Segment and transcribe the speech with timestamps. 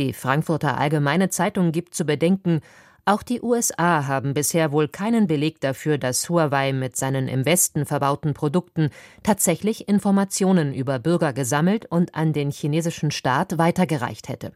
[0.00, 2.62] Die Frankfurter Allgemeine Zeitung gibt zu bedenken,
[3.04, 7.84] auch die USA haben bisher wohl keinen Beleg dafür, dass Huawei mit seinen im Westen
[7.84, 8.88] verbauten Produkten
[9.22, 14.52] tatsächlich Informationen über Bürger gesammelt und an den chinesischen Staat weitergereicht hätte.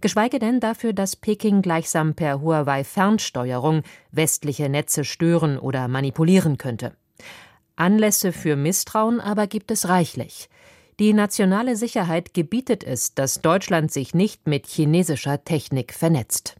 [0.00, 6.96] Geschweige denn dafür, dass Peking gleichsam per Huawei Fernsteuerung westliche Netze stören oder manipulieren könnte.
[7.76, 10.48] Anlässe für Misstrauen aber gibt es reichlich.
[10.98, 16.56] Die nationale Sicherheit gebietet es, dass Deutschland sich nicht mit chinesischer Technik vernetzt.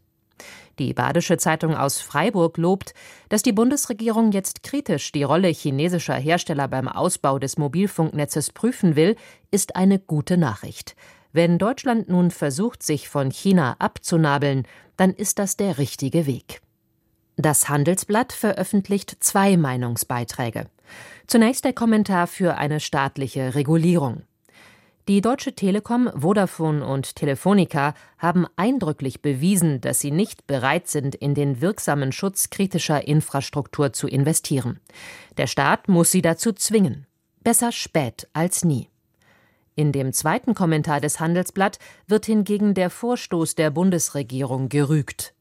[0.79, 2.93] Die Badische Zeitung aus Freiburg lobt,
[3.27, 9.17] dass die Bundesregierung jetzt kritisch die Rolle chinesischer Hersteller beim Ausbau des Mobilfunknetzes prüfen will,
[9.51, 10.95] ist eine gute Nachricht.
[11.33, 14.63] Wenn Deutschland nun versucht, sich von China abzunabeln,
[14.95, 16.61] dann ist das der richtige Weg.
[17.35, 20.67] Das Handelsblatt veröffentlicht zwei Meinungsbeiträge.
[21.27, 24.23] Zunächst der Kommentar für eine staatliche Regulierung.
[25.09, 31.33] Die Deutsche Telekom, Vodafone und Telefonica haben eindrücklich bewiesen, dass sie nicht bereit sind, in
[31.33, 34.79] den wirksamen Schutz kritischer Infrastruktur zu investieren.
[35.37, 37.07] Der Staat muss sie dazu zwingen.
[37.43, 38.87] Besser spät als nie.
[39.73, 45.33] In dem zweiten Kommentar des Handelsblatt wird hingegen der Vorstoß der Bundesregierung gerügt.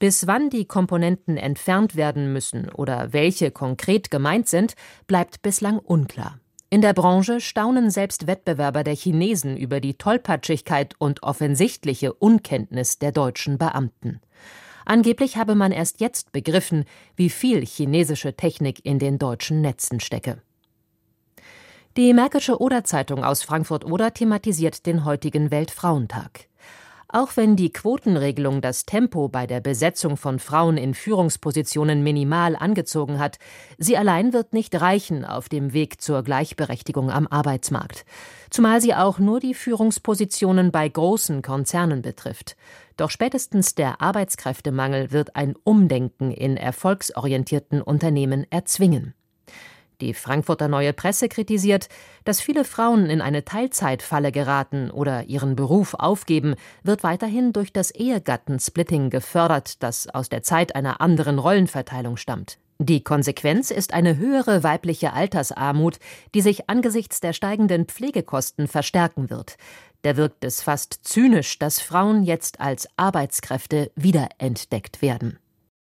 [0.00, 4.74] Bis wann die Komponenten entfernt werden müssen oder welche konkret gemeint sind,
[5.06, 6.40] bleibt bislang unklar.
[6.70, 13.10] In der Branche staunen selbst Wettbewerber der Chinesen über die Tollpatschigkeit und offensichtliche Unkenntnis der
[13.10, 14.20] deutschen Beamten.
[14.84, 16.84] Angeblich habe man erst jetzt begriffen,
[17.16, 20.42] wie viel chinesische Technik in den deutschen Netzen stecke.
[21.96, 26.48] Die Märkische Oder-Zeitung aus Frankfurt-Oder thematisiert den heutigen Weltfrauentag.
[27.10, 33.18] Auch wenn die Quotenregelung das Tempo bei der Besetzung von Frauen in Führungspositionen minimal angezogen
[33.18, 33.38] hat,
[33.78, 38.04] sie allein wird nicht reichen auf dem Weg zur Gleichberechtigung am Arbeitsmarkt.
[38.50, 42.56] Zumal sie auch nur die Führungspositionen bei großen Konzernen betrifft.
[42.98, 49.14] Doch spätestens der Arbeitskräftemangel wird ein Umdenken in erfolgsorientierten Unternehmen erzwingen.
[50.00, 51.88] Die Frankfurter Neue Presse kritisiert,
[52.24, 56.54] dass viele Frauen in eine Teilzeitfalle geraten oder ihren Beruf aufgeben,
[56.84, 62.58] wird weiterhin durch das Ehegattensplitting gefördert, das aus der Zeit einer anderen Rollenverteilung stammt.
[62.80, 65.98] Die Konsequenz ist eine höhere weibliche Altersarmut,
[66.32, 69.56] die sich angesichts der steigenden Pflegekosten verstärken wird.
[70.02, 75.40] Da wirkt es fast zynisch, dass Frauen jetzt als Arbeitskräfte wiederentdeckt werden.